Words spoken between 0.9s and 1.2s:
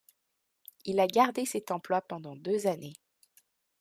a